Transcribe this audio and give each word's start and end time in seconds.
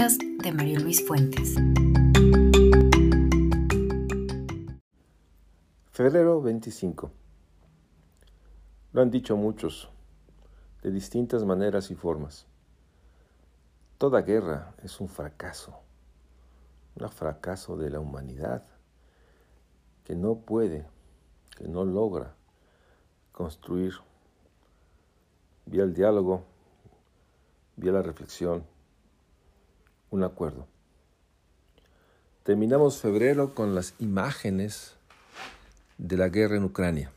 de 0.00 0.50
Mario 0.50 0.80
Luis 0.80 1.06
Fuentes. 1.06 1.56
Febrero 5.90 6.40
25. 6.40 7.10
Lo 8.94 9.02
han 9.02 9.10
dicho 9.10 9.36
muchos, 9.36 9.90
de 10.82 10.90
distintas 10.90 11.44
maneras 11.44 11.90
y 11.90 11.96
formas. 11.96 12.46
Toda 13.98 14.22
guerra 14.22 14.72
es 14.82 15.02
un 15.02 15.08
fracaso, 15.10 15.78
un 16.94 17.10
fracaso 17.10 17.76
de 17.76 17.90
la 17.90 18.00
humanidad 18.00 18.64
que 20.04 20.16
no 20.16 20.36
puede, 20.36 20.86
que 21.58 21.68
no 21.68 21.84
logra 21.84 22.34
construir 23.32 23.92
vía 25.66 25.82
el 25.82 25.92
diálogo, 25.92 26.42
vía 27.76 27.92
la 27.92 28.00
reflexión, 28.00 28.64
un 30.10 30.24
acuerdo. 30.24 30.66
Terminamos 32.42 32.98
febrero 32.98 33.54
con 33.54 33.74
las 33.74 33.94
imágenes 33.98 34.96
de 35.98 36.16
la 36.16 36.28
guerra 36.28 36.56
en 36.56 36.64
Ucrania. 36.64 37.12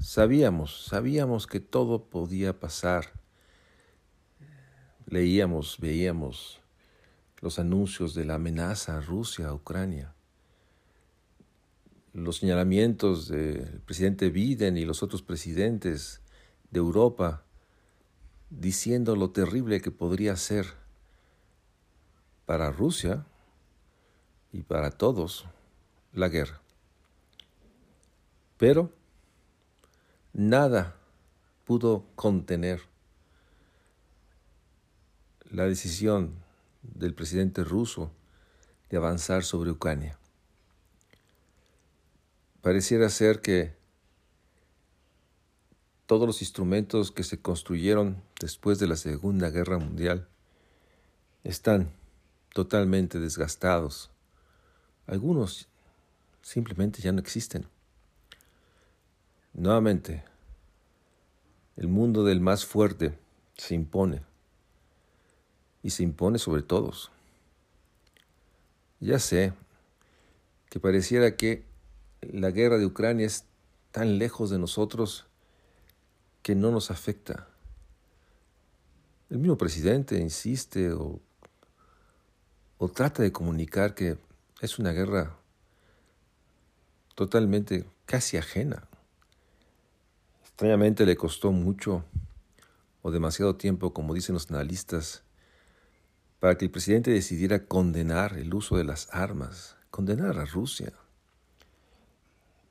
Sabíamos, 0.00 0.86
sabíamos 0.86 1.46
que 1.46 1.60
todo 1.60 2.04
podía 2.04 2.58
pasar. 2.58 3.06
Leíamos, 5.06 5.78
veíamos 5.78 6.60
los 7.40 7.58
anuncios 7.58 8.14
de 8.14 8.24
la 8.24 8.34
amenaza 8.34 8.96
a 8.96 9.00
Rusia, 9.00 9.48
a 9.48 9.54
Ucrania, 9.54 10.14
los 12.12 12.38
señalamientos 12.38 13.28
del 13.28 13.80
presidente 13.84 14.30
Biden 14.30 14.76
y 14.78 14.84
los 14.84 15.02
otros 15.02 15.22
presidentes 15.22 16.22
de 16.70 16.78
Europa 16.78 17.45
diciendo 18.58 19.16
lo 19.16 19.30
terrible 19.30 19.80
que 19.80 19.90
podría 19.90 20.36
ser 20.36 20.66
para 22.46 22.70
Rusia 22.70 23.26
y 24.52 24.62
para 24.62 24.90
todos 24.90 25.46
la 26.12 26.28
guerra. 26.28 26.60
Pero 28.56 28.90
nada 30.32 30.96
pudo 31.64 32.06
contener 32.14 32.80
la 35.50 35.64
decisión 35.64 36.34
del 36.82 37.14
presidente 37.14 37.64
ruso 37.64 38.10
de 38.88 38.96
avanzar 38.96 39.44
sobre 39.44 39.70
Ucrania. 39.70 40.18
Pareciera 42.62 43.10
ser 43.10 43.40
que 43.40 43.74
todos 46.06 46.26
los 46.26 46.40
instrumentos 46.40 47.10
que 47.10 47.24
se 47.24 47.40
construyeron 47.40 48.22
después 48.40 48.78
de 48.78 48.86
la 48.86 48.96
Segunda 48.96 49.50
Guerra 49.50 49.78
Mundial 49.78 50.28
están 51.42 51.90
totalmente 52.54 53.18
desgastados. 53.18 54.10
Algunos 55.06 55.68
simplemente 56.42 57.02
ya 57.02 57.10
no 57.10 57.18
existen. 57.18 57.66
Nuevamente, 59.52 60.24
el 61.76 61.88
mundo 61.88 62.24
del 62.24 62.40
más 62.40 62.64
fuerte 62.64 63.18
se 63.56 63.74
impone 63.74 64.22
y 65.82 65.90
se 65.90 66.04
impone 66.04 66.38
sobre 66.38 66.62
todos. 66.62 67.10
Ya 69.00 69.18
sé 69.18 69.52
que 70.70 70.78
pareciera 70.78 71.36
que 71.36 71.64
la 72.20 72.50
guerra 72.50 72.78
de 72.78 72.86
Ucrania 72.86 73.26
es 73.26 73.44
tan 73.90 74.18
lejos 74.18 74.50
de 74.50 74.58
nosotros 74.58 75.26
que 76.46 76.54
no 76.54 76.70
nos 76.70 76.92
afecta. 76.92 77.48
El 79.30 79.38
mismo 79.38 79.58
presidente 79.58 80.16
insiste 80.20 80.92
o, 80.92 81.20
o 82.78 82.88
trata 82.88 83.24
de 83.24 83.32
comunicar 83.32 83.96
que 83.96 84.16
es 84.60 84.78
una 84.78 84.92
guerra 84.92 85.36
totalmente 87.16 87.84
casi 88.04 88.36
ajena. 88.36 88.86
Extrañamente 90.42 91.04
le 91.04 91.16
costó 91.16 91.50
mucho 91.50 92.04
o 93.02 93.10
demasiado 93.10 93.56
tiempo, 93.56 93.92
como 93.92 94.14
dicen 94.14 94.34
los 94.34 94.48
analistas, 94.48 95.24
para 96.38 96.56
que 96.56 96.66
el 96.66 96.70
presidente 96.70 97.10
decidiera 97.10 97.66
condenar 97.66 98.38
el 98.38 98.54
uso 98.54 98.76
de 98.76 98.84
las 98.84 99.12
armas, 99.12 99.78
condenar 99.90 100.38
a 100.38 100.44
Rusia, 100.44 100.92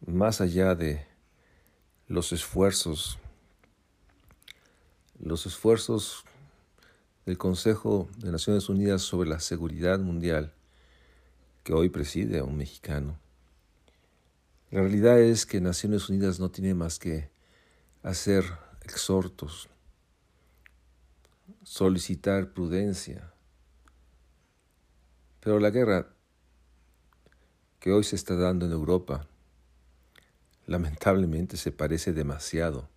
más 0.07 0.39
allá 0.39 0.75
de 0.75 1.05
los 2.07 2.31
esfuerzos 2.31 3.19
los 5.19 5.45
esfuerzos 5.45 6.23
del 7.25 7.37
Consejo 7.37 8.07
de 8.17 8.31
Naciones 8.31 8.69
Unidas 8.69 9.01
sobre 9.01 9.29
la 9.29 9.39
Seguridad 9.39 9.99
Mundial, 9.99 10.53
que 11.63 11.73
hoy 11.73 11.89
preside 11.89 12.39
a 12.39 12.43
un 12.43 12.57
mexicano. 12.57 13.17
La 14.71 14.81
realidad 14.81 15.19
es 15.19 15.45
que 15.45 15.61
Naciones 15.61 16.09
Unidas 16.09 16.39
no 16.39 16.51
tiene 16.51 16.73
más 16.73 16.99
que 16.99 17.29
hacer 18.03 18.45
exhortos, 18.83 19.69
solicitar 21.63 22.53
prudencia. 22.53 23.31
Pero 25.39 25.59
la 25.59 25.69
guerra 25.69 26.07
que 27.79 27.91
hoy 27.91 28.03
se 28.03 28.15
está 28.15 28.35
dando 28.35 28.65
en 28.65 28.71
Europa, 28.71 29.27
lamentablemente 30.67 31.57
se 31.57 31.71
parece 31.71 32.13
demasiado 32.13 32.89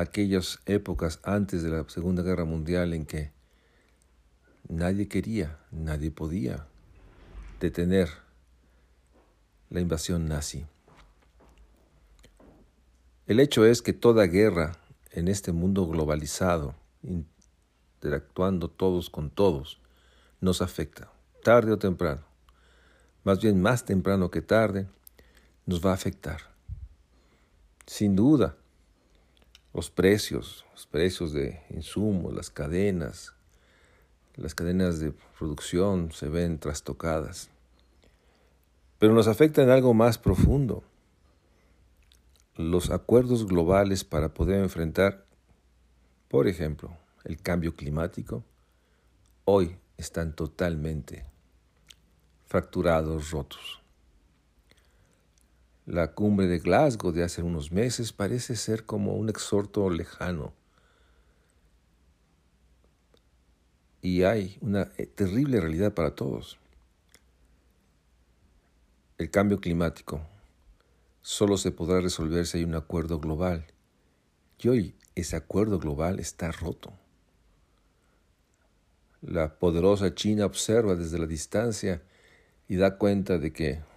aquellas 0.00 0.60
épocas 0.66 1.20
antes 1.22 1.62
de 1.62 1.70
la 1.70 1.88
Segunda 1.88 2.22
Guerra 2.22 2.44
Mundial 2.44 2.94
en 2.94 3.06
que 3.06 3.32
nadie 4.68 5.08
quería, 5.08 5.58
nadie 5.70 6.10
podía 6.10 6.66
detener 7.60 8.08
la 9.68 9.80
invasión 9.80 10.26
nazi. 10.28 10.66
El 13.26 13.40
hecho 13.40 13.64
es 13.64 13.82
que 13.82 13.92
toda 13.92 14.26
guerra 14.26 14.72
en 15.12 15.28
este 15.28 15.52
mundo 15.52 15.86
globalizado, 15.86 16.74
interactuando 17.02 18.68
todos 18.68 19.10
con 19.10 19.30
todos, 19.30 19.80
nos 20.40 20.62
afecta, 20.62 21.12
tarde 21.44 21.72
o 21.72 21.78
temprano. 21.78 22.22
Más 23.22 23.40
bien 23.40 23.60
más 23.60 23.84
temprano 23.84 24.30
que 24.30 24.40
tarde, 24.40 24.88
nos 25.66 25.84
va 25.84 25.90
a 25.90 25.94
afectar. 25.94 26.40
Sin 27.86 28.16
duda, 28.16 28.56
los 29.72 29.90
precios, 29.90 30.64
los 30.72 30.86
precios 30.86 31.32
de 31.32 31.62
insumos, 31.70 32.34
las 32.34 32.50
cadenas, 32.50 33.34
las 34.36 34.54
cadenas 34.54 35.00
de 35.00 35.12
producción 35.38 36.12
se 36.12 36.28
ven 36.28 36.58
trastocadas. 36.58 37.50
Pero 38.98 39.14
nos 39.14 39.28
afecta 39.28 39.62
en 39.62 39.70
algo 39.70 39.94
más 39.94 40.18
profundo. 40.18 40.82
Los 42.56 42.90
acuerdos 42.90 43.46
globales 43.46 44.04
para 44.04 44.34
poder 44.34 44.60
enfrentar, 44.60 45.24
por 46.28 46.48
ejemplo, 46.48 46.96
el 47.24 47.40
cambio 47.40 47.74
climático, 47.74 48.44
hoy 49.44 49.76
están 49.96 50.34
totalmente 50.34 51.24
fracturados, 52.46 53.30
rotos. 53.30 53.79
La 55.90 56.12
cumbre 56.12 56.46
de 56.46 56.60
Glasgow 56.60 57.10
de 57.10 57.24
hace 57.24 57.42
unos 57.42 57.72
meses 57.72 58.12
parece 58.12 58.54
ser 58.54 58.86
como 58.86 59.16
un 59.16 59.28
exhorto 59.28 59.90
lejano. 59.90 60.52
Y 64.00 64.22
hay 64.22 64.56
una 64.60 64.92
eh, 64.98 65.06
terrible 65.06 65.60
realidad 65.60 65.92
para 65.92 66.14
todos. 66.14 66.60
El 69.18 69.32
cambio 69.32 69.60
climático 69.60 70.20
solo 71.22 71.56
se 71.56 71.72
podrá 71.72 72.00
resolver 72.00 72.46
si 72.46 72.58
hay 72.58 72.64
un 72.64 72.76
acuerdo 72.76 73.18
global. 73.18 73.66
Y 74.60 74.68
hoy 74.68 74.94
ese 75.16 75.34
acuerdo 75.34 75.80
global 75.80 76.20
está 76.20 76.52
roto. 76.52 76.92
La 79.22 79.58
poderosa 79.58 80.14
China 80.14 80.46
observa 80.46 80.94
desde 80.94 81.18
la 81.18 81.26
distancia 81.26 82.00
y 82.68 82.76
da 82.76 82.96
cuenta 82.96 83.38
de 83.38 83.52
que 83.52 83.89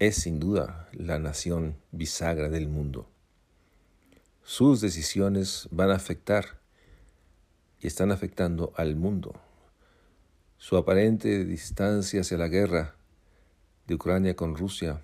es 0.00 0.16
sin 0.16 0.40
duda 0.40 0.88
la 0.94 1.18
nación 1.18 1.76
bisagra 1.92 2.48
del 2.48 2.68
mundo. 2.68 3.06
Sus 4.42 4.80
decisiones 4.80 5.68
van 5.70 5.90
a 5.90 5.96
afectar 5.96 6.58
y 7.80 7.86
están 7.86 8.10
afectando 8.10 8.72
al 8.76 8.96
mundo. 8.96 9.34
Su 10.56 10.78
aparente 10.78 11.44
distancia 11.44 12.22
hacia 12.22 12.38
la 12.38 12.48
guerra 12.48 12.96
de 13.86 13.94
Ucrania 13.94 14.34
con 14.34 14.56
Rusia, 14.56 15.02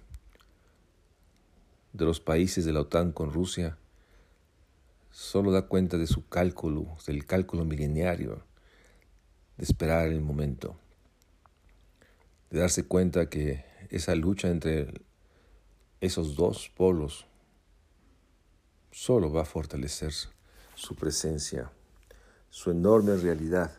de 1.93 2.05
los 2.07 2.19
países 2.19 2.65
de 2.65 2.73
la 2.73 2.81
OTAN 2.81 3.13
con 3.13 3.31
Rusia, 3.31 3.77
solo 5.11 5.53
da 5.53 5.67
cuenta 5.69 5.99
de 5.99 6.07
su 6.07 6.27
cálculo, 6.27 6.97
del 7.07 7.27
cálculo 7.27 7.67
mileniario, 7.67 8.43
de 9.59 9.65
esperar 9.65 10.09
el 10.09 10.23
momento, 10.23 10.75
de 12.51 12.61
darse 12.61 12.85
cuenta 12.85 13.29
que 13.29 13.76
esa 13.91 14.15
lucha 14.15 14.49
entre 14.49 14.93
esos 16.01 16.37
dos 16.37 16.71
polos 16.77 17.27
solo 18.91 19.33
va 19.33 19.43
a 19.43 19.47
fortalecer 19.47 20.13
su 20.75 20.95
presencia 20.95 21.71
su 22.57 22.71
enorme 22.71 23.17
realidad 23.17 23.71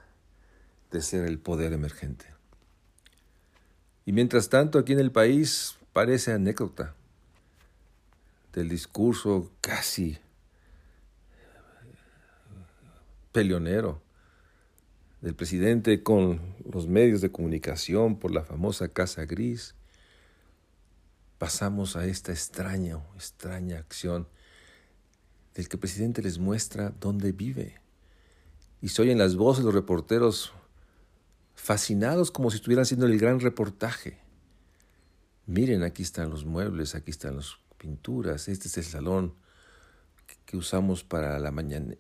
de 0.92 1.02
ser 1.02 1.26
el 1.26 1.40
poder 1.40 1.74
emergente. 1.74 2.26
Y 4.06 4.12
mientras 4.12 4.50
tanto, 4.50 4.78
aquí 4.78 4.94
en 4.94 5.00
el 5.00 5.12
país 5.12 5.78
parece 5.94 6.32
anécdota 6.32 6.94
del 8.54 8.70
discurso 8.70 9.52
casi 9.62 10.20
peleonero 13.32 14.02
del 15.22 15.34
presidente 15.34 16.04
con 16.04 16.56
los 16.72 16.88
medios 16.88 17.22
de 17.22 17.32
comunicación 17.32 18.20
por 18.20 18.32
la 18.32 18.44
famosa 18.44 18.88
Casa 18.88 19.26
Gris, 19.26 19.74
pasamos 21.38 21.96
a 21.96 22.06
esta 22.06 22.32
extraña, 22.32 23.00
extraña 23.16 23.78
acción 23.78 24.28
del 25.54 25.68
que 25.68 25.76
el 25.76 25.80
presidente 25.80 26.22
les 26.22 26.40
muestra 26.40 26.94
dónde 27.00 27.32
vive. 27.32 27.80
Y 28.82 28.90
se 28.90 29.02
oyen 29.02 29.18
las 29.18 29.36
voces 29.36 29.64
de 29.64 29.66
los 29.66 29.74
reporteros 29.74 30.54
fascinados 31.56 32.32
como 32.32 32.52
si 32.52 32.58
estuvieran 32.58 32.84
haciendo 32.84 33.08
el 33.08 33.18
gran 33.18 33.40
reportaje. 33.40 34.20
Miren, 35.48 35.84
aquí 35.84 36.04
están 36.04 36.30
los 36.30 36.46
muebles, 36.46 36.94
aquí 36.94 37.12
están 37.12 37.38
las 37.38 37.58
pinturas, 37.78 38.48
este 38.48 38.68
es 38.68 38.78
el 38.78 38.84
salón 38.84 39.34
que 40.46 40.58
usamos 40.58 41.04
para 41.04 41.40
la, 41.40 41.52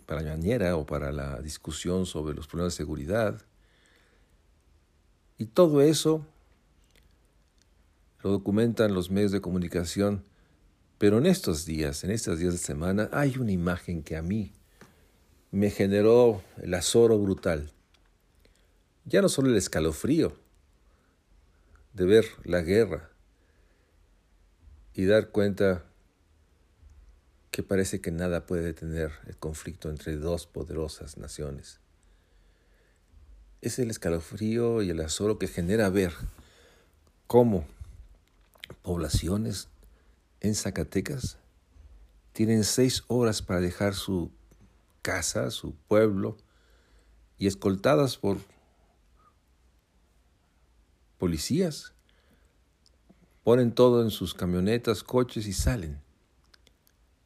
para 0.06 0.22
la 0.22 0.38
mañana 0.38 0.75
o 0.75 0.86
para 0.86 1.12
la 1.12 1.42
discusión 1.42 2.06
sobre 2.06 2.36
los 2.36 2.48
problemas 2.48 2.74
de 2.74 2.78
seguridad. 2.78 3.42
Y 5.38 5.45
todo 5.48 5.81
eso 5.81 6.25
lo 8.27 8.33
documentan 8.33 8.94
los 8.94 9.09
medios 9.09 9.31
de 9.31 9.39
comunicación, 9.39 10.25
pero 10.97 11.18
en 11.18 11.25
estos 11.25 11.65
días, 11.65 12.03
en 12.03 12.12
estos 12.12 12.39
días 12.39 12.51
de 12.51 12.59
semana, 12.59 13.09
hay 13.13 13.38
una 13.38 13.53
imagen 13.53 14.03
que 14.03 14.18
a 14.18 14.21
mí 14.21 14.51
me 15.51 15.69
generó 15.69 16.44
el 16.62 16.74
azoro 16.74 17.18
brutal. 17.18 17.71
Ya 19.06 19.21
no 19.21 19.29
solo 19.29 19.50
el 19.50 19.56
escalofrío 19.56 20.35
de 21.94 22.06
ver 22.06 22.25
la 22.44 22.59
guerra 22.59 23.09
y 24.94 25.06
dar 25.06 25.29
cuenta 25.29 25.85
que 27.50 27.63
parece 27.63 28.01
que 28.01 28.12
nada 28.12 28.45
puede 28.45 28.63
detener 28.63 29.13
el 29.27 29.38
conflicto 29.38 29.89
entre 29.89 30.18
dos 30.18 30.47
poderosas 30.47 31.18
naciones. 31.18 31.79
Es 33.62 33.79
el 33.79 33.89
escalofrío 33.89 34.81
y 34.81 34.89
el 34.89 35.00
azoro 35.00 35.39
que 35.39 35.47
genera 35.47 35.89
ver 35.89 36.12
cómo 37.27 37.65
poblaciones 38.88 39.68
en 40.39 40.56
Zacatecas 40.56 41.38
tienen 42.31 42.63
seis 42.63 43.04
horas 43.07 43.42
para 43.42 43.60
dejar 43.60 43.94
su 43.94 44.31
casa, 45.01 45.51
su 45.51 45.75
pueblo, 45.75 46.38
y 47.38 47.48
escoltadas 47.48 48.16
por 48.16 48.38
policías, 51.18 51.92
ponen 53.44 53.74
todo 53.74 54.01
en 54.04 54.10
sus 54.10 54.34
camionetas, 54.34 55.04
coches 55.04 55.48
y 55.48 55.54
salen. 55.54 56.00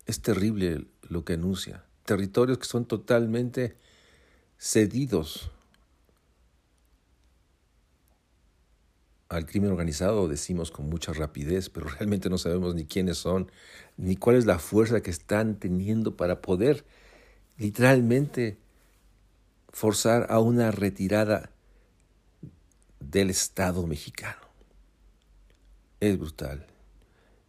Es 0.08 0.20
terrible 0.20 0.88
lo 1.10 1.24
que 1.26 1.34
anuncia. 1.34 1.86
Territorios 2.06 2.58
que 2.58 2.66
son 2.66 2.86
totalmente 2.86 3.78
cedidos 4.58 5.52
al 9.32 9.46
crimen 9.46 9.72
organizado, 9.72 10.28
decimos 10.28 10.72
con 10.72 10.90
mucha 10.90 11.14
rapidez, 11.14 11.70
pero 11.70 11.88
realmente 12.00 12.30
no 12.30 12.38
sabemos 12.38 12.76
ni 12.76 12.86
quiénes 12.86 13.18
son, 13.18 13.52
ni 13.98 14.16
cuál 14.16 14.36
es 14.36 14.46
la 14.46 14.60
fuerza 14.60 15.02
que 15.02 15.12
están 15.12 15.56
teniendo 15.56 16.18
para 16.18 16.42
poder 16.42 16.86
literalmente 17.58 18.58
forzar 19.70 20.28
a 20.30 20.40
una 20.40 20.72
retirada 20.72 21.52
del 23.00 23.30
Estado 23.30 23.88
mexicano. 23.88 24.42
Es 26.00 26.18
brutal. 26.18 26.68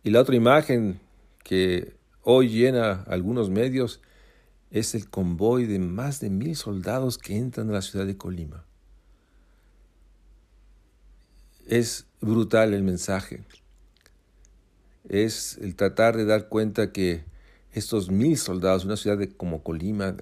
Y 0.05 0.11
la 0.11 0.21
otra 0.21 0.37
imagen 0.37 1.01
que 1.43 1.97
hoy 2.23 2.49
llena 2.49 3.03
algunos 3.09 3.51
medios 3.51 4.01
es 4.71 4.95
el 4.95 5.11
convoy 5.11 5.67
de 5.67 5.79
más 5.79 6.21
de 6.21 6.31
mil 6.31 6.57
soldados 6.57 7.19
que 7.19 7.37
entran 7.37 7.71
a 7.71 7.75
la 7.75 7.83
ciudad 7.83 8.07
de 8.07 8.17
Colima. 8.17 8.65
Es 11.73 12.05
brutal 12.21 12.75
el 12.75 12.83
mensaje. 12.83 13.45
Es 15.09 15.57
el 15.57 15.75
tratar 15.75 16.19
de 16.19 16.27
dar 16.27 16.51
cuenta 16.51 16.93
que 16.93 17.25
estos 17.73 18.11
mil 18.11 18.37
soldados, 18.37 18.85
una 18.85 18.99
ciudad 18.99 19.19
como 19.39 19.63
Colima, 19.63 20.19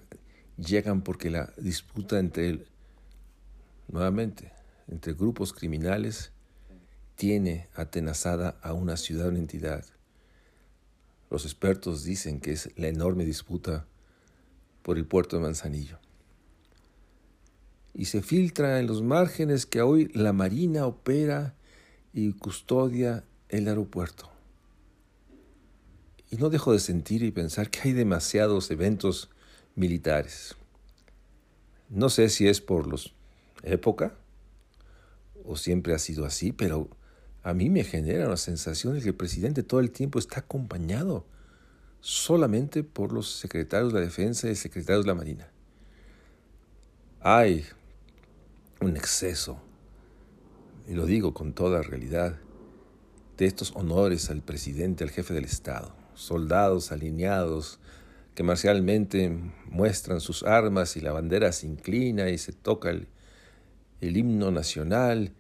llegan 0.57 1.03
porque 1.03 1.29
la 1.29 1.53
disputa 1.57 2.21
entre, 2.21 2.65
nuevamente, 3.89 4.53
entre 4.87 5.13
grupos 5.13 5.53
criminales 5.53 6.31
tiene 7.17 7.67
atenazada 7.75 8.57
a 8.63 8.73
una 8.73 8.97
ciudad, 8.97 9.27
una 9.27 9.41
entidad. 9.41 9.85
Los 11.31 11.47
expertos 11.47 12.05
dicen 12.05 12.39
que 12.41 12.53
es 12.53 12.71
la 12.77 12.87
enorme 12.87 13.25
disputa 13.25 13.89
por 14.83 14.99
el 14.99 15.05
puerto 15.05 15.35
de 15.35 15.43
Manzanillo. 15.43 15.99
Y 18.01 18.07
se 18.07 18.23
filtra 18.23 18.81
en 18.81 18.87
los 18.87 19.03
márgenes 19.03 19.67
que 19.67 19.83
hoy 19.83 20.11
la 20.15 20.33
Marina 20.33 20.87
opera 20.87 21.55
y 22.15 22.33
custodia 22.33 23.25
el 23.51 23.69
aeropuerto. 23.69 24.31
Y 26.31 26.37
no 26.37 26.49
dejo 26.49 26.73
de 26.73 26.79
sentir 26.79 27.23
y 27.23 27.31
pensar 27.31 27.69
que 27.69 27.81
hay 27.83 27.93
demasiados 27.93 28.71
eventos 28.71 29.29
militares. 29.75 30.57
No 31.91 32.09
sé 32.09 32.31
si 32.31 32.49
es 32.49 32.63
por 32.63 32.87
los 32.87 33.13
época 33.65 34.15
o 35.45 35.57
siempre 35.57 35.93
ha 35.93 35.99
sido 35.99 36.25
así, 36.25 36.53
pero 36.53 36.89
a 37.43 37.53
mí 37.53 37.69
me 37.69 37.85
genera 37.85 38.27
la 38.31 38.39
sensación 38.39 38.95
de 38.95 39.03
que 39.03 39.09
el 39.09 39.15
presidente 39.15 39.63
todo 39.63 39.81
el 39.81 39.91
tiempo 39.91 40.19
está 40.19 40.41
acompañado 40.41 41.27
solamente 42.01 42.83
por 42.83 43.13
los 43.13 43.31
secretarios 43.31 43.93
de 43.93 43.99
la 43.99 44.07
defensa 44.07 44.49
y 44.49 44.55
secretarios 44.55 45.05
de 45.05 45.09
la 45.09 45.15
marina. 45.17 45.51
Hay 47.21 47.67
un 48.81 48.97
exceso, 48.97 49.61
y 50.89 50.95
lo 50.95 51.07
digo 51.07 51.35
con 51.35 51.53
toda 51.53 51.83
realidad, 51.83 52.39
de 53.37 53.47
estos 53.47 53.75
honores 53.75 54.31
al 54.31 54.43
presidente, 54.43 55.05
al 55.05 55.11
jefe 55.11 55.33
del 55.33 55.45
Estado, 55.45 55.95
soldados 56.15 56.93
alineados 56.93 57.79
que 58.35 58.43
marcialmente 58.43 59.31
muestran 59.67 60.21
sus 60.21 60.43
armas 60.43 60.97
y 60.97 61.01
la 61.01 61.13
bandera 61.13 61.53
se 61.53 61.67
inclina 61.67 62.31
y 62.31 62.39
se 62.39 62.53
toca 62.53 62.91
el, 62.91 63.09
himno 64.01 64.51
nacional. 64.51 65.35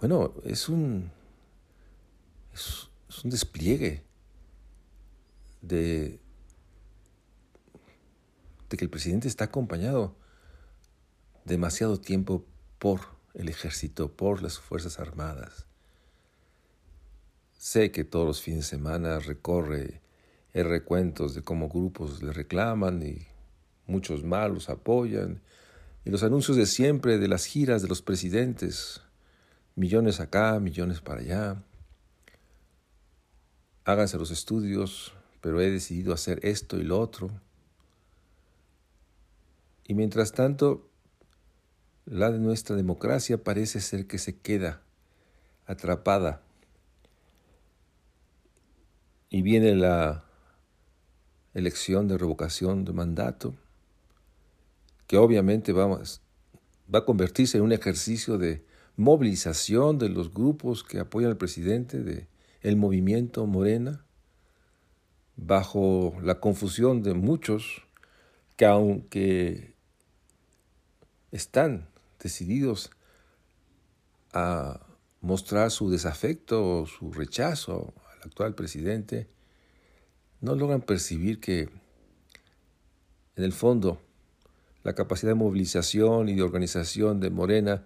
Bueno, 0.00 0.34
es 0.44 0.68
un, 0.68 1.10
es, 2.52 2.88
un 3.24 3.30
despliegue 3.30 4.04
de, 5.60 6.18
de 8.68 8.76
que 8.76 8.84
el 8.84 8.90
presidente 8.90 9.28
está 9.28 9.44
acompañado 9.44 10.16
demasiado 11.44 12.00
tiempo 12.00 12.44
por 12.80 13.02
el 13.34 13.48
ejército, 13.48 14.10
por 14.10 14.42
las 14.42 14.58
Fuerzas 14.58 14.98
Armadas. 14.98 15.66
Sé 17.56 17.92
que 17.92 18.02
todos 18.02 18.26
los 18.26 18.42
fines 18.42 18.64
de 18.64 18.76
semana 18.76 19.20
recorre 19.20 20.00
recuentos 20.52 21.36
de 21.36 21.42
cómo 21.42 21.68
grupos 21.68 22.24
le 22.24 22.32
reclaman 22.32 23.00
y 23.04 23.28
muchos 23.86 24.24
más 24.24 24.50
los 24.50 24.68
apoyan, 24.68 25.40
y 26.04 26.10
los 26.10 26.24
anuncios 26.24 26.56
de 26.56 26.66
siempre 26.66 27.18
de 27.18 27.28
las 27.28 27.44
giras 27.44 27.82
de 27.82 27.88
los 27.88 28.02
presidentes, 28.02 29.02
millones 29.76 30.18
acá, 30.18 30.58
millones 30.58 31.00
para 31.00 31.20
allá 31.20 31.62
háganse 33.84 34.18
los 34.18 34.30
estudios, 34.30 35.12
pero 35.40 35.60
he 35.60 35.70
decidido 35.70 36.12
hacer 36.12 36.40
esto 36.42 36.78
y 36.78 36.82
lo 36.82 37.00
otro. 37.00 37.30
Y 39.86 39.94
mientras 39.94 40.32
tanto, 40.32 40.89
la 42.10 42.32
de 42.32 42.40
nuestra 42.40 42.74
democracia 42.74 43.42
parece 43.42 43.80
ser 43.80 44.08
que 44.08 44.18
se 44.18 44.36
queda 44.36 44.82
atrapada. 45.64 46.42
Y 49.30 49.42
viene 49.42 49.76
la 49.76 50.24
elección 51.54 52.08
de 52.08 52.18
revocación 52.18 52.84
de 52.84 52.92
mandato, 52.92 53.54
que 55.06 55.18
obviamente 55.18 55.72
va 55.72 56.02
a 56.92 57.04
convertirse 57.04 57.58
en 57.58 57.64
un 57.64 57.72
ejercicio 57.72 58.38
de 58.38 58.64
movilización 58.96 59.98
de 59.98 60.08
los 60.08 60.34
grupos 60.34 60.82
que 60.82 60.98
apoyan 60.98 61.30
al 61.30 61.36
presidente, 61.36 62.02
de 62.02 62.26
el 62.62 62.76
movimiento 62.76 63.46
Morena, 63.46 64.04
bajo 65.36 66.16
la 66.22 66.40
confusión 66.40 67.04
de 67.04 67.14
muchos 67.14 67.82
que 68.56 68.66
aunque 68.66 69.74
están 71.30 71.88
decididos 72.22 72.90
a 74.32 74.86
mostrar 75.20 75.70
su 75.70 75.90
desafecto 75.90 76.80
o 76.80 76.86
su 76.86 77.12
rechazo 77.12 77.92
al 78.12 78.28
actual 78.28 78.54
presidente, 78.54 79.28
no 80.40 80.54
logran 80.54 80.80
percibir 80.80 81.40
que 81.40 81.68
en 83.36 83.44
el 83.44 83.52
fondo 83.52 84.00
La 84.82 84.94
capacidad 84.94 85.32
de 85.32 85.34
movilización 85.34 86.30
y 86.30 86.34
de 86.34 86.42
organización 86.42 87.20
de 87.20 87.28
Morena 87.28 87.84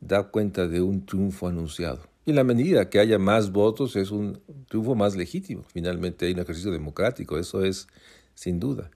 da 0.00 0.30
cuenta 0.30 0.68
de 0.68 0.80
un 0.80 1.04
triunfo 1.04 1.48
anunciado. 1.48 2.06
Y 2.24 2.30
en 2.30 2.36
la 2.36 2.44
medida 2.44 2.90
que 2.90 3.00
haya 3.00 3.18
más 3.18 3.50
votos 3.50 3.96
es 3.96 4.12
un 4.12 4.40
triunfo 4.68 4.94
más 4.94 5.16
legítimo. 5.16 5.64
Finalmente 5.72 6.26
hay 6.26 6.32
un 6.32 6.38
ejercicio 6.38 6.70
democrático, 6.70 7.38
eso 7.38 7.64
es 7.64 7.88
sin 8.34 8.60
duda. 8.60 8.90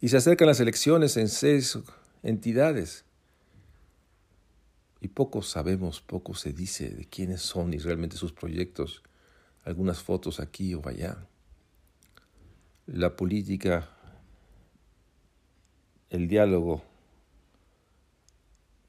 Y 0.00 0.08
se 0.10 0.18
acercan 0.18 0.48
las 0.48 0.60
elecciones 0.60 1.16
en 1.16 1.28
seis 1.28 1.78
entidades. 2.22 3.04
Y 5.04 5.08
poco 5.08 5.42
sabemos, 5.42 6.00
poco 6.00 6.34
se 6.34 6.54
dice 6.54 6.88
de 6.88 7.04
quiénes 7.04 7.42
son 7.42 7.74
y 7.74 7.76
realmente 7.76 8.16
sus 8.16 8.32
proyectos. 8.32 9.02
Algunas 9.62 10.02
fotos 10.02 10.40
aquí 10.40 10.74
o 10.74 10.80
allá. 10.88 11.26
La 12.86 13.14
política, 13.14 13.90
el 16.08 16.26
diálogo 16.26 16.82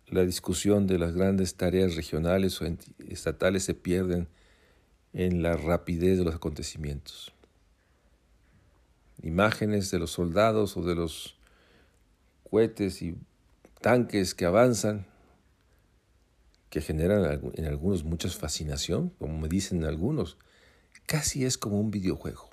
la 0.07 0.23
discusión 0.23 0.87
de 0.87 0.99
las 0.99 1.13
grandes 1.13 1.55
tareas 1.55 1.97
regionales 1.97 2.61
o 2.61 2.65
estatales 3.09 3.65
se 3.65 3.73
pierden 3.73 4.29
en 5.11 5.43
la 5.43 5.57
rapidez 5.57 6.17
de 6.17 6.23
los 6.23 6.35
acontecimientos. 6.35 7.33
Imágenes 9.21 9.91
de 9.91 9.99
los 9.99 10.11
soldados 10.11 10.77
o 10.77 10.81
de 10.81 10.95
los 10.95 11.35
cohetes 12.49 13.01
y 13.01 13.17
tanques 13.81 14.33
que 14.33 14.45
avanzan, 14.45 15.07
que 16.75 16.81
generan 16.81 17.53
en 17.53 17.65
algunos 17.67 18.03
mucha 18.03 18.27
fascinación, 18.27 19.11
como 19.11 19.37
me 19.37 19.47
dicen 19.47 19.85
algunos, 19.85 20.37
casi 21.05 21.45
es 21.45 21.57
como 21.57 21.79
un 21.79 21.89
videojuego. 21.89 22.49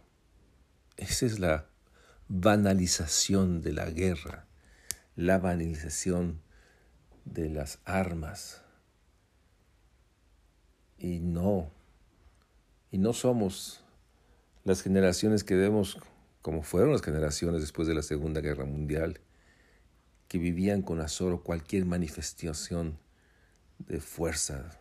Esa 0.97 1.27
es 1.27 1.41
la 1.41 1.67
banalización 2.29 3.63
de 3.63 3.73
la 3.73 3.91
guerra, 3.91 4.47
la 5.17 5.39
banalización 5.39 6.41
de 7.25 7.51
las 7.51 7.81
armas. 7.85 8.63
Y 10.99 11.19
no, 11.19 11.73
y 12.93 12.99
no 12.99 13.15
somos 13.15 13.83
las 14.63 14.83
generaciones 14.83 15.43
que 15.43 15.57
vemos, 15.57 15.99
como 16.43 16.63
fueron 16.63 16.93
las 16.93 17.03
generaciones 17.03 17.61
después 17.61 17.89
de 17.89 17.95
la 17.95 18.03
Segunda 18.03 18.41
Guerra 18.41 18.67
Mundial, 18.67 19.19
que 20.29 20.39
vivían 20.39 20.83
con 20.83 21.01
azoro 21.01 21.43
cualquier 21.43 21.87
manifestación 21.87 23.03
de 23.89 24.01
fuerza, 24.01 24.79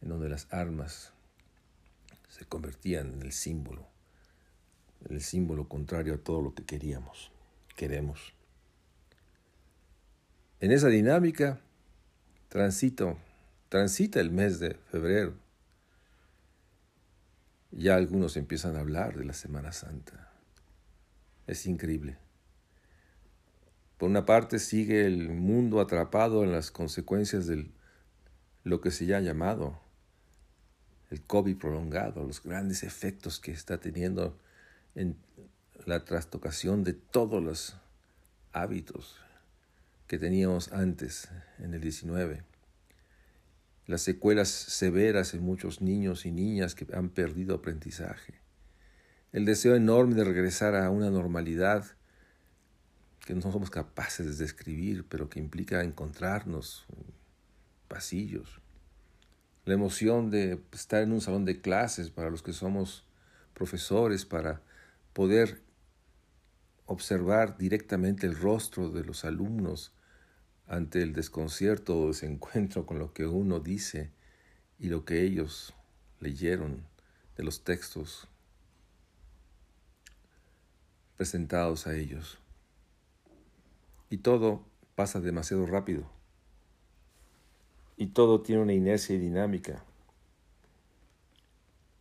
en 0.00 0.08
donde 0.08 0.28
las 0.28 0.46
armas 0.52 1.12
se 2.28 2.44
convertían 2.44 3.12
en 3.12 3.22
el 3.22 3.32
símbolo, 3.32 3.86
el 5.08 5.20
símbolo 5.20 5.68
contrario 5.68 6.14
a 6.14 6.18
todo 6.18 6.42
lo 6.42 6.54
que 6.54 6.64
queríamos, 6.64 7.30
queremos. 7.76 8.32
En 10.60 10.70
esa 10.70 10.88
dinámica 10.88 11.60
transito, 12.48 13.18
transita 13.68 14.20
el 14.20 14.30
mes 14.30 14.60
de 14.60 14.74
febrero. 14.74 15.34
Ya 17.70 17.96
algunos 17.96 18.36
empiezan 18.36 18.76
a 18.76 18.80
hablar 18.80 19.16
de 19.16 19.24
la 19.24 19.32
Semana 19.32 19.72
Santa. 19.72 20.30
Es 21.46 21.66
increíble. 21.66 22.21
Por 24.02 24.10
una 24.10 24.26
parte 24.26 24.58
sigue 24.58 25.06
el 25.06 25.28
mundo 25.28 25.80
atrapado 25.80 26.42
en 26.42 26.50
las 26.50 26.72
consecuencias 26.72 27.46
de 27.46 27.70
lo 28.64 28.80
que 28.80 28.90
se 28.90 29.06
ya 29.06 29.18
ha 29.18 29.20
llamado 29.20 29.78
el 31.10 31.22
COVID 31.22 31.56
prolongado, 31.56 32.26
los 32.26 32.42
grandes 32.42 32.82
efectos 32.82 33.38
que 33.38 33.52
está 33.52 33.78
teniendo 33.78 34.36
en 34.96 35.16
la 35.86 36.04
trastocación 36.04 36.82
de 36.82 36.94
todos 36.94 37.40
los 37.40 37.76
hábitos, 38.52 39.20
que 40.08 40.18
teníamos 40.18 40.72
antes, 40.72 41.28
en 41.60 41.72
el 41.72 41.80
19. 41.80 42.42
Las 43.86 44.02
secuelas 44.02 44.48
severas 44.48 45.32
en 45.32 45.44
muchos 45.44 45.80
niños 45.80 46.26
y 46.26 46.32
niñas 46.32 46.74
que 46.74 46.88
han 46.92 47.08
perdido 47.10 47.54
aprendizaje. 47.54 48.34
El 49.30 49.44
deseo 49.44 49.76
enorme 49.76 50.16
de 50.16 50.24
regresar 50.24 50.74
a 50.74 50.90
una 50.90 51.08
normalidad 51.08 51.84
que 53.24 53.34
no 53.34 53.42
somos 53.42 53.70
capaces 53.70 54.26
de 54.26 54.44
describir, 54.44 55.06
pero 55.08 55.28
que 55.28 55.38
implica 55.38 55.82
encontrarnos 55.82 56.86
en 56.90 57.04
pasillos. 57.88 58.60
La 59.64 59.74
emoción 59.74 60.30
de 60.30 60.60
estar 60.72 61.02
en 61.02 61.12
un 61.12 61.20
salón 61.20 61.44
de 61.44 61.60
clases 61.60 62.10
para 62.10 62.30
los 62.30 62.42
que 62.42 62.52
somos 62.52 63.04
profesores, 63.54 64.24
para 64.24 64.60
poder 65.12 65.62
observar 66.86 67.56
directamente 67.58 68.26
el 68.26 68.36
rostro 68.36 68.90
de 68.90 69.04
los 69.04 69.24
alumnos 69.24 69.92
ante 70.66 71.02
el 71.02 71.12
desconcierto 71.12 71.98
o 71.98 72.08
desencuentro 72.08 72.86
con 72.86 72.98
lo 72.98 73.12
que 73.12 73.26
uno 73.26 73.60
dice 73.60 74.10
y 74.78 74.88
lo 74.88 75.04
que 75.04 75.22
ellos 75.22 75.74
leyeron 76.18 76.84
de 77.36 77.44
los 77.44 77.62
textos 77.62 78.28
presentados 81.16 81.86
a 81.86 81.94
ellos. 81.94 82.41
Y 84.12 84.18
todo 84.18 84.62
pasa 84.94 85.20
demasiado 85.20 85.64
rápido. 85.64 86.04
Y 87.96 88.08
todo 88.08 88.42
tiene 88.42 88.60
una 88.60 88.74
inercia 88.74 89.16
y 89.16 89.18
dinámica. 89.18 89.82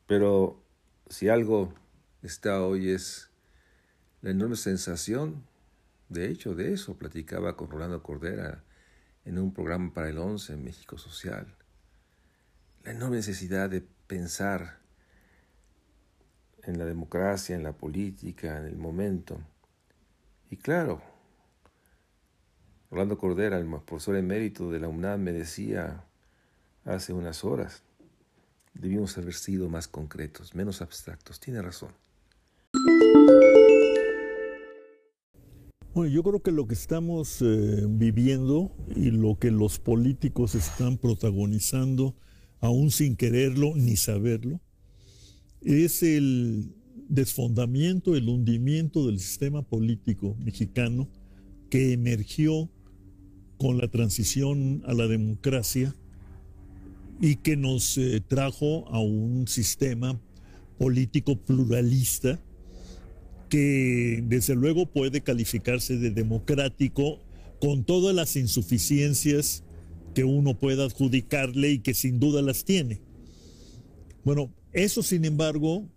Pero 0.07 0.61
si 1.07 1.29
algo 1.29 1.73
está 2.21 2.65
hoy 2.65 2.89
es 2.89 3.31
la 4.21 4.31
enorme 4.31 4.57
sensación 4.57 5.45
de 6.09 6.27
hecho, 6.27 6.53
de 6.53 6.73
eso 6.73 6.97
platicaba 6.97 7.55
con 7.55 7.69
Rolando 7.69 8.03
Cordera 8.03 8.61
en 9.23 9.39
un 9.39 9.53
programa 9.53 9.93
para 9.93 10.09
el 10.09 10.17
11 10.17 10.51
en 10.51 10.65
México 10.65 10.97
Social. 10.97 11.55
La 12.83 12.91
enorme 12.91 13.15
necesidad 13.15 13.69
de 13.69 13.87
pensar 14.07 14.79
en 16.63 16.77
la 16.77 16.83
democracia, 16.83 17.55
en 17.55 17.63
la 17.63 17.71
política, 17.71 18.57
en 18.57 18.65
el 18.65 18.75
momento. 18.75 19.39
Y 20.49 20.57
claro, 20.57 21.01
Rolando 22.91 23.17
Cordera, 23.17 23.57
el 23.57 23.67
profesor 23.85 24.17
emérito 24.17 24.69
de 24.69 24.81
la 24.81 24.89
UNAM, 24.89 25.21
me 25.21 25.31
decía 25.31 26.03
hace 26.83 27.13
unas 27.13 27.45
horas, 27.45 27.83
debimos 28.73 29.17
haber 29.17 29.33
sido 29.33 29.69
más 29.69 29.87
concretos, 29.87 30.55
menos 30.55 30.81
abstractos. 30.81 31.39
Tiene 31.39 31.61
razón. 31.61 31.91
Bueno, 35.93 36.13
yo 36.13 36.21
creo 36.21 36.41
que 36.41 36.51
lo 36.51 36.67
que 36.67 36.73
estamos 36.73 37.41
eh, 37.41 37.85
viviendo 37.87 38.75
y 38.93 39.11
lo 39.11 39.39
que 39.39 39.51
los 39.51 39.79
políticos 39.79 40.53
están 40.55 40.97
protagonizando, 40.97 42.17
aún 42.59 42.91
sin 42.91 43.15
quererlo 43.15 43.73
ni 43.73 43.95
saberlo, 43.95 44.59
es 45.61 46.03
el 46.03 46.75
desfondamiento, 47.07 48.17
el 48.17 48.27
hundimiento 48.27 49.07
del 49.07 49.19
sistema 49.19 49.61
político 49.61 50.35
mexicano 50.43 51.07
que 51.69 51.93
emergió 51.93 52.69
con 53.61 53.77
la 53.77 53.87
transición 53.87 54.81
a 54.87 54.93
la 54.95 55.05
democracia 55.05 55.95
y 57.21 57.35
que 57.35 57.55
nos 57.55 57.95
eh, 57.99 58.19
trajo 58.27 58.87
a 58.87 58.99
un 58.99 59.47
sistema 59.47 60.19
político 60.79 61.35
pluralista 61.35 62.41
que 63.49 64.23
desde 64.25 64.55
luego 64.55 64.87
puede 64.87 65.21
calificarse 65.21 65.99
de 65.99 66.09
democrático 66.09 67.19
con 67.59 67.83
todas 67.83 68.15
las 68.15 68.35
insuficiencias 68.35 69.63
que 70.15 70.23
uno 70.23 70.57
pueda 70.57 70.85
adjudicarle 70.85 71.69
y 71.69 71.79
que 71.81 71.93
sin 71.93 72.19
duda 72.19 72.41
las 72.41 72.65
tiene. 72.65 72.99
Bueno, 74.23 74.51
eso 74.73 75.03
sin 75.03 75.23
embargo 75.23 75.87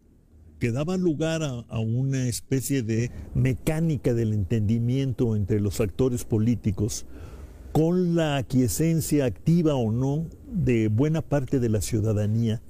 que 0.59 0.71
daba 0.71 0.99
lugar 0.99 1.42
a, 1.42 1.61
a, 1.61 1.78
una 1.78 2.28
especie 2.28 2.83
de 2.83 3.11
mecánica 3.35 4.12
del 4.12 4.35
entendimiento 4.35 5.35
entre 5.35 5.61
los 5.61 5.80
actores 5.80 6.25
políticos 6.25 7.06
con 7.75 8.14
la 8.14 8.37
aquiescencia 8.37 9.25
activa 9.25 9.75
o 9.75 9.90
no 9.90 10.26
de 10.47 10.87
buena 10.87 11.23
parte 11.23 11.59
de 11.59 11.69
la 11.69 11.81
ciudadanía 11.81 12.62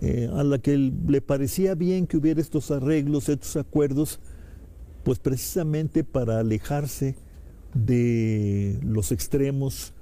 eh, 0.00 0.30
a 0.32 0.44
la 0.44 0.60
que 0.60 0.78
le 0.78 1.20
parecía 1.20 1.74
bien 1.74 2.06
que 2.06 2.16
hubiera 2.16 2.40
estos 2.40 2.70
arreglos, 2.70 3.28
estos 3.28 3.56
acuerdos, 3.56 4.20
pues 5.02 5.18
precisamente 5.18 6.04
para 6.04 6.38
alejarse 6.38 7.16
de 7.74 8.78
los 8.84 9.10
extremos 9.10 9.92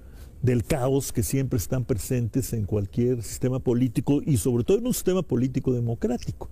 del 0.43 0.65
caos 0.65 1.11
que 1.11 1.23
siempre 1.23 1.57
están 1.57 1.87
presentes 1.87 2.53
en 2.53 2.67
cualquier 2.67 3.23
sistema 3.23 3.59
político 3.59 4.21
y 4.23 4.37
sobre 4.37 4.65
todo 4.65 4.77
en 4.77 4.87
un 4.87 4.93
sistema 4.93 5.23
político 5.23 5.73
democrático, 5.73 6.51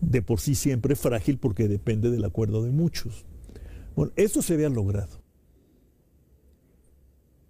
de 0.00 0.22
por 0.22 0.38
sí 0.38 0.54
siempre 0.54 0.94
frágil 0.94 1.38
porque 1.38 1.66
depende 1.66 2.08
del 2.12 2.24
acuerdo 2.24 2.62
de 2.62 2.70
muchos. 2.70 3.26
Bueno, 3.96 4.12
esto 4.14 4.42
se 4.42 4.54
había 4.54 4.68
logrado. 4.68 5.27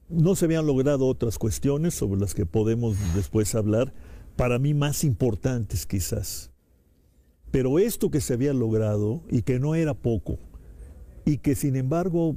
No 0.09 0.35
se 0.35 0.47
habían 0.47 0.67
logrado 0.67 1.07
otras 1.07 1.39
cuestiones 1.39 1.95
sobre 1.95 2.21
las 2.21 2.35
que 2.35 2.47
podemos 2.47 2.97
después 3.15 3.55
hablar, 3.55 3.93
para 4.37 4.59
mí 4.59 4.73
más 4.73 5.05
importantes 5.05 5.85
quizás. 5.85 6.51
Pero 7.51 7.79
esto 7.79 8.11
que 8.11 8.21
se 8.21 8.35
había 8.35 8.53
logrado 8.53 9.23
y 9.29 9.43
que 9.43 9.59
no 9.59 9.75
era 9.75 9.95
poco, 9.95 10.39
y 11.25 11.39
que 11.39 11.55
sin 11.55 11.77
embargo 11.77 12.37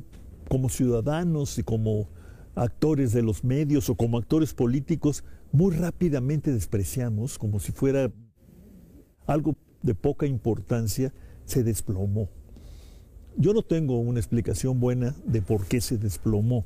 como 0.49 0.67
ciudadanos 0.67 1.57
y 1.59 1.63
como 1.63 2.09
actores 2.55 3.13
de 3.13 3.21
los 3.21 3.45
medios 3.45 3.89
o 3.89 3.95
como 3.95 4.17
actores 4.17 4.53
políticos 4.53 5.23
muy 5.53 5.73
rápidamente 5.73 6.51
despreciamos 6.51 7.37
como 7.37 7.61
si 7.61 7.71
fuera 7.71 8.11
algo 9.27 9.55
de 9.81 9.95
poca 9.95 10.25
importancia, 10.25 11.13
se 11.45 11.63
desplomó. 11.63 12.29
Yo 13.37 13.53
no 13.53 13.61
tengo 13.61 13.99
una 13.99 14.19
explicación 14.19 14.79
buena 14.79 15.15
de 15.25 15.41
por 15.41 15.65
qué 15.65 15.79
se 15.79 15.97
desplomó. 15.97 16.65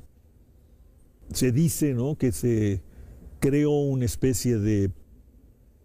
Se 1.34 1.52
dice 1.52 1.94
¿no? 1.94 2.18
que 2.18 2.32
se 2.32 2.82
creó 3.40 3.72
una 3.72 4.06
especie 4.06 4.58
de 4.58 4.92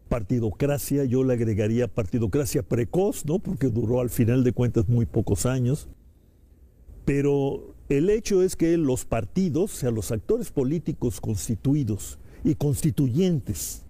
partidocracia, 0.09 1.05
yo 1.05 1.25
le 1.25 1.35
agregaría 1.35 1.89
partidocracia 1.89 2.63
precoz, 2.63 3.25
¿no? 3.27 3.39
porque 3.39 3.69
duró 3.69 4.01
al 4.01 4.11
final 4.11 4.45
de 4.45 4.53
cuentas 4.53 4.89
muy 4.89 5.07
pocos 5.07 5.47
años. 5.47 5.89
Pero 7.05 7.75
el 7.89 8.11
hecho 8.11 8.43
es 8.43 8.57
que 8.57 8.77
los 8.77 9.05
partidos, 9.05 9.75
o 9.75 9.77
sea, 9.77 9.91
los 9.91 10.13
actores 10.13 10.51
políticos 10.51 11.21
constituidos 11.21 12.19
y 12.45 12.55
constituyentes 12.55 13.85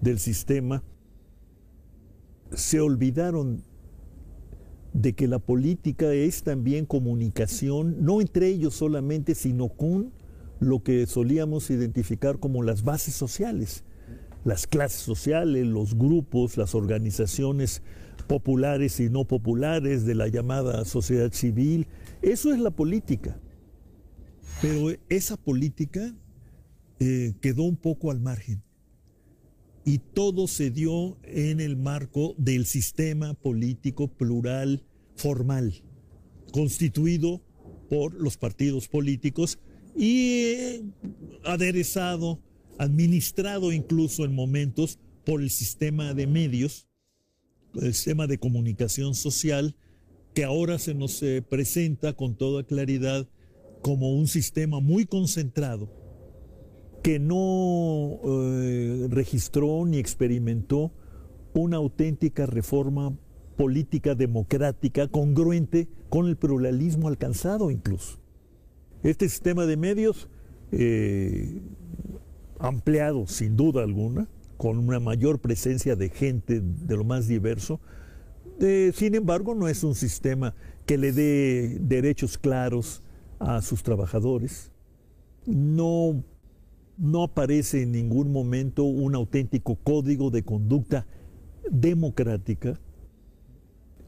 del 0.00 0.18
sistema, 0.18 0.82
se 2.52 2.80
olvidaron 2.80 3.62
de 4.92 5.12
que 5.12 5.28
la 5.28 5.38
política 5.38 6.12
es 6.12 6.42
también 6.42 6.84
comunicación, 6.84 8.04
no 8.04 8.20
entre 8.20 8.48
ellos 8.48 8.74
solamente, 8.74 9.34
sino 9.34 9.68
con 9.68 10.12
lo 10.60 10.82
que 10.82 11.06
solíamos 11.06 11.70
identificar 11.70 12.38
como 12.38 12.62
las 12.62 12.84
bases 12.84 13.14
sociales, 13.14 13.84
las 14.44 14.66
clases 14.66 15.00
sociales, 15.00 15.66
los 15.66 15.96
grupos, 15.96 16.56
las 16.56 16.74
organizaciones 16.74 17.82
populares 18.28 19.00
y 19.00 19.08
no 19.08 19.24
populares 19.24 20.04
de 20.04 20.14
la 20.14 20.28
llamada 20.28 20.84
sociedad 20.84 21.32
civil. 21.32 21.86
Eso 22.22 22.52
es 22.52 22.60
la 22.60 22.70
política. 22.70 23.40
Pero 24.62 24.90
esa 25.08 25.36
política 25.36 26.14
eh, 27.00 27.32
quedó 27.40 27.62
un 27.62 27.76
poco 27.76 28.10
al 28.10 28.20
margen 28.20 28.62
y 29.84 29.98
todo 29.98 30.46
se 30.46 30.70
dio 30.70 31.16
en 31.22 31.60
el 31.60 31.76
marco 31.76 32.34
del 32.36 32.66
sistema 32.66 33.32
político 33.32 34.08
plural 34.08 34.84
formal, 35.16 35.82
constituido 36.52 37.40
por 37.88 38.14
los 38.14 38.36
partidos 38.36 38.88
políticos 38.88 39.58
y 39.96 40.82
aderezado, 41.44 42.40
administrado 42.78 43.72
incluso 43.72 44.24
en 44.24 44.34
momentos 44.34 44.98
por 45.24 45.42
el 45.42 45.50
sistema 45.50 46.14
de 46.14 46.26
medios, 46.26 46.88
el 47.74 47.94
sistema 47.94 48.26
de 48.26 48.38
comunicación 48.38 49.14
social, 49.14 49.76
que 50.34 50.44
ahora 50.44 50.78
se 50.78 50.94
nos 50.94 51.22
eh, 51.22 51.42
presenta 51.42 52.12
con 52.12 52.36
toda 52.36 52.62
claridad 52.64 53.28
como 53.82 54.12
un 54.14 54.28
sistema 54.28 54.80
muy 54.80 55.06
concentrado 55.06 55.88
que 57.02 57.18
no 57.18 58.20
eh, 58.22 59.06
registró 59.10 59.86
ni 59.86 59.98
experimentó 59.98 60.92
una 61.54 61.78
auténtica 61.78 62.46
reforma 62.46 63.16
política 63.56 64.14
democrática 64.14 65.08
congruente 65.08 65.88
con 66.08 66.28
el 66.28 66.36
pluralismo 66.36 67.08
alcanzado 67.08 67.70
incluso. 67.70 68.19
Este 69.02 69.28
sistema 69.28 69.66
de 69.66 69.76
medios, 69.76 70.28
eh, 70.72 71.60
ampliado 72.58 73.26
sin 73.26 73.56
duda 73.56 73.82
alguna, 73.82 74.28
con 74.56 74.78
una 74.78 75.00
mayor 75.00 75.38
presencia 75.38 75.96
de 75.96 76.10
gente 76.10 76.60
de 76.60 76.96
lo 76.96 77.04
más 77.04 77.26
diverso, 77.26 77.80
sin 78.92 79.14
embargo 79.14 79.54
no 79.54 79.68
es 79.68 79.84
un 79.84 79.94
sistema 79.94 80.54
que 80.84 80.98
le 80.98 81.12
dé 81.12 81.78
derechos 81.80 82.36
claros 82.36 83.02
a 83.38 83.62
sus 83.62 83.82
trabajadores, 83.82 84.70
no 85.46 86.22
no 87.00 87.22
aparece 87.22 87.82
en 87.82 87.92
ningún 87.92 88.30
momento 88.30 88.84
un 88.84 89.14
auténtico 89.14 89.76
código 89.76 90.30
de 90.30 90.42
conducta 90.42 91.06
democrática. 91.70 92.78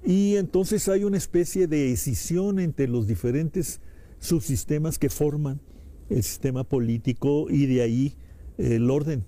Y 0.05 0.37
entonces 0.37 0.89
hay 0.89 1.05
una 1.05 1.17
especie 1.17 1.67
de 1.67 1.91
escisión 1.93 2.61
entre 2.61 2.89
los 2.89 3.07
diferentes 3.07 3.81
subsistemas 4.23 4.99
que 4.99 5.11
forman 5.11 5.61
el 6.09 6.23
sistema 6.23 6.65
político 6.65 7.51
y 7.51 7.67
de 7.67 7.83
ahí 7.83 8.17
el 8.57 8.89
orden 8.91 9.25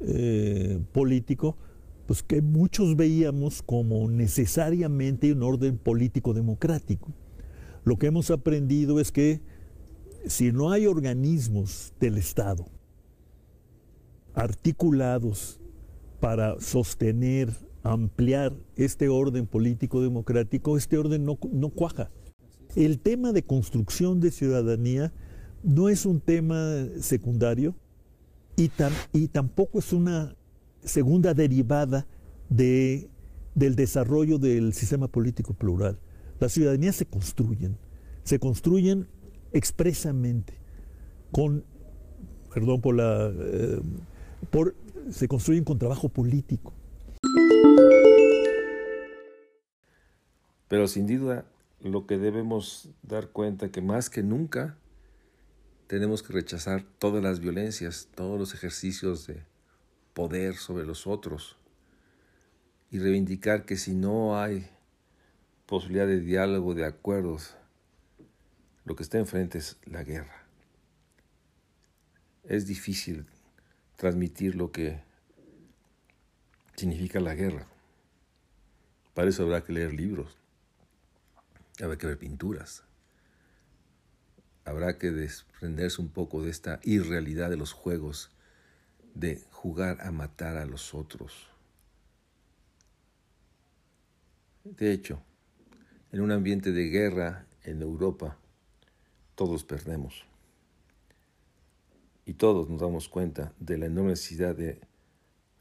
eh, 0.00 0.80
político, 0.92 1.56
pues 2.06 2.22
que 2.22 2.42
muchos 2.42 2.96
veíamos 2.96 3.62
como 3.62 4.10
necesariamente 4.10 5.32
un 5.32 5.42
orden 5.42 5.78
político 5.78 6.34
democrático. 6.34 7.12
Lo 7.84 7.96
que 7.96 8.08
hemos 8.08 8.30
aprendido 8.30 8.98
es 8.98 9.12
que 9.12 9.40
si 10.26 10.50
no 10.52 10.72
hay 10.72 10.86
organismos 10.86 11.92
del 12.00 12.18
Estado 12.18 12.66
articulados 14.34 15.60
para 16.18 16.58
sostener, 16.60 17.50
ampliar 17.84 18.54
este 18.76 19.08
orden 19.08 19.46
político 19.46 20.02
democrático, 20.02 20.76
este 20.76 20.98
orden 20.98 21.24
no, 21.24 21.36
cuaja. 21.70 22.10
El 22.76 22.98
tema 22.98 23.32
de 23.32 23.44
construcción 23.44 24.18
de 24.20 24.32
ciudadanía 24.32 25.12
no 25.62 25.88
es 25.88 26.06
un 26.06 26.20
tema 26.20 26.86
secundario 27.00 27.76
y, 28.56 28.68
tampoco 29.28 29.78
es 29.78 29.92
una 29.92 30.34
segunda 30.82 31.34
derivada 31.34 32.06
de, 32.48 33.08
del 33.54 33.76
desarrollo 33.76 34.38
del 34.38 34.72
sistema 34.72 35.06
político 35.06 35.54
plural. 35.54 35.98
Las 36.40 36.52
ciudadanías 36.52 36.96
se 36.96 37.06
construyen, 37.06 37.76
se 38.24 38.40
construyen 38.40 39.06
expresamente 39.52 40.54
con, 41.30 41.64
perdón 42.52 42.80
por 42.80 42.96
la, 42.96 43.32
eh, 43.32 43.80
se 45.10 45.28
construyen 45.28 45.62
con 45.62 45.78
trabajo 45.78 46.08
político. 46.08 46.72
Pero 50.68 50.88
sin 50.88 51.06
duda 51.06 51.44
lo 51.90 52.06
que 52.06 52.16
debemos 52.16 52.88
dar 53.02 53.28
cuenta 53.28 53.70
que 53.70 53.82
más 53.82 54.08
que 54.08 54.22
nunca 54.22 54.76
tenemos 55.86 56.22
que 56.22 56.32
rechazar 56.32 56.82
todas 56.98 57.22
las 57.22 57.40
violencias, 57.40 58.08
todos 58.14 58.38
los 58.38 58.54
ejercicios 58.54 59.26
de 59.26 59.42
poder 60.14 60.54
sobre 60.54 60.86
los 60.86 61.06
otros 61.06 61.58
y 62.90 62.98
reivindicar 62.98 63.66
que 63.66 63.76
si 63.76 63.94
no 63.94 64.38
hay 64.38 64.66
posibilidad 65.66 66.06
de 66.06 66.20
diálogo, 66.20 66.74
de 66.74 66.86
acuerdos, 66.86 67.54
lo 68.84 68.96
que 68.96 69.02
está 69.02 69.18
enfrente 69.18 69.58
es 69.58 69.76
la 69.84 70.04
guerra. 70.04 70.46
Es 72.44 72.66
difícil 72.66 73.26
transmitir 73.96 74.54
lo 74.54 74.72
que 74.72 75.02
significa 76.76 77.20
la 77.20 77.34
guerra. 77.34 77.66
Para 79.12 79.28
eso 79.28 79.42
habrá 79.42 79.62
que 79.62 79.72
leer 79.72 79.92
libros, 79.92 80.38
habrá 81.80 81.96
que 81.96 82.06
ver 82.06 82.18
pinturas, 82.18 82.84
habrá 84.64 84.98
que 84.98 85.10
desprenderse 85.10 86.00
un 86.00 86.08
poco 86.08 86.42
de 86.42 86.50
esta 86.50 86.80
irrealidad 86.82 87.50
de 87.50 87.56
los 87.56 87.72
juegos 87.72 88.30
de 89.14 89.42
jugar 89.50 90.00
a 90.00 90.10
matar 90.10 90.56
a 90.56 90.66
los 90.66 90.94
otros. 90.94 91.48
De 94.64 94.92
hecho, 94.92 95.22
en 96.12 96.20
un 96.20 96.32
ambiente 96.32 96.72
de 96.72 96.88
guerra 96.88 97.46
en 97.64 97.82
Europa, 97.82 98.38
todos 99.34 99.64
perdemos. 99.64 100.24
Y 102.24 102.34
todos 102.34 102.70
nos 102.70 102.80
damos 102.80 103.08
cuenta 103.08 103.52
de 103.58 103.76
la 103.76 103.86
enorme 103.86 104.10
necesidad 104.10 104.56
de 104.56 104.80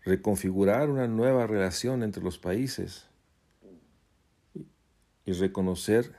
reconfigurar 0.04 0.90
una 0.90 1.08
nueva 1.08 1.48
relación 1.48 2.04
entre 2.04 2.24
los 2.24 2.38
países 2.38 3.08
y 5.26 5.32
reconocer 5.34 6.16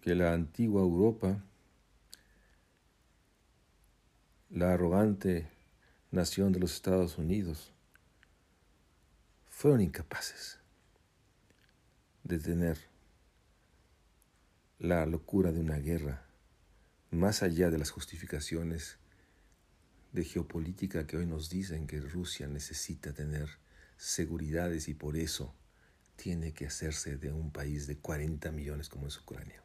que 0.00 0.14
la 0.14 0.32
antigua 0.32 0.82
Europa, 0.82 1.42
la 4.50 4.72
arrogante 4.72 5.48
nación 6.10 6.52
de 6.52 6.60
los 6.60 6.74
Estados 6.74 7.18
Unidos, 7.18 7.72
fueron 9.48 9.80
incapaces 9.80 10.58
de 12.22 12.38
tener 12.38 12.78
la 14.78 15.06
locura 15.06 15.52
de 15.52 15.60
una 15.60 15.78
guerra, 15.78 16.26
más 17.10 17.42
allá 17.42 17.70
de 17.70 17.78
las 17.78 17.90
justificaciones 17.90 18.98
de 20.12 20.24
geopolítica 20.24 21.06
que 21.06 21.16
hoy 21.16 21.26
nos 21.26 21.48
dicen 21.48 21.86
que 21.86 22.00
Rusia 22.00 22.46
necesita 22.46 23.12
tener 23.12 23.48
seguridades 23.96 24.88
y 24.88 24.94
por 24.94 25.16
eso 25.16 25.54
tiene 26.16 26.52
que 26.52 26.66
hacerse 26.66 27.16
de 27.16 27.32
un 27.32 27.50
país 27.50 27.86
de 27.86 27.98
40 27.98 28.50
millones 28.52 28.88
como 28.88 29.06
es 29.06 29.18
Ucrania. 29.18 29.62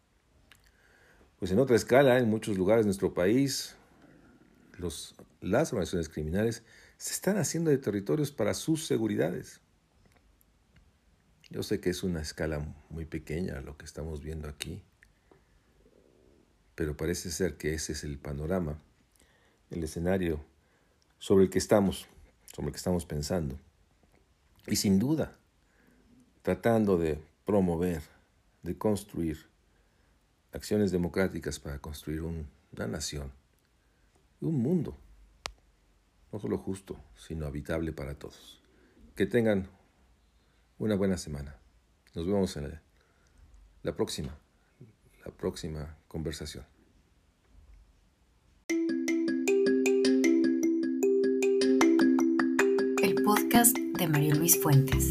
Pues 1.37 1.51
en 1.51 1.59
otra 1.59 1.75
escala, 1.75 2.19
en 2.19 2.29
muchos 2.29 2.57
lugares 2.57 2.83
de 2.83 2.87
nuestro 2.87 3.13
país, 3.13 3.75
las 5.41 5.73
organizaciones 5.73 6.09
criminales 6.09 6.63
se 6.97 7.13
están 7.13 7.37
haciendo 7.37 7.71
de 7.71 7.77
territorios 7.77 8.31
para 8.31 8.53
sus 8.53 8.85
seguridades. 8.85 9.61
Yo 11.49 11.63
sé 11.63 11.79
que 11.79 11.89
es 11.89 12.03
una 12.03 12.21
escala 12.21 12.75
muy 12.89 13.05
pequeña 13.05 13.61
lo 13.61 13.77
que 13.77 13.85
estamos 13.85 14.21
viendo 14.21 14.47
aquí, 14.47 14.83
pero 16.75 16.95
parece 16.95 17.31
ser 17.31 17.55
que 17.55 17.73
ese 17.73 17.93
es 17.93 18.03
el 18.03 18.19
panorama, 18.19 18.81
el 19.71 19.83
escenario 19.83 20.45
sobre 21.17 21.45
el 21.45 21.49
que 21.49 21.57
estamos, 21.57 22.07
sobre 22.53 22.67
el 22.67 22.73
que 22.73 22.77
estamos 22.77 23.05
pensando. 23.05 23.57
Y 24.67 24.75
sin 24.75 24.99
duda, 24.99 25.38
tratando 26.41 26.97
de 26.97 27.19
promover, 27.45 28.01
de 28.63 28.77
construir 28.77 29.49
acciones 30.51 30.91
democráticas 30.91 31.59
para 31.59 31.79
construir 31.79 32.21
una 32.21 32.87
nación, 32.87 33.31
un 34.41 34.61
mundo, 34.61 34.97
no 36.31 36.39
solo 36.39 36.57
justo, 36.57 36.99
sino 37.15 37.45
habitable 37.45 37.91
para 37.91 38.15
todos. 38.15 38.61
Que 39.15 39.25
tengan 39.25 39.67
una 40.77 40.95
buena 40.95 41.17
semana. 41.17 41.57
Nos 42.15 42.25
vemos 42.25 42.55
en 42.57 42.79
la, 43.83 43.95
próxima, 43.95 44.37
la 45.25 45.31
próxima 45.31 45.97
conversación. 46.07 46.65
El 53.03 53.23
podcast 53.23 53.77
de 53.77 54.07
María 54.07 54.35
Luis 54.35 54.61
Fuentes. 54.61 55.09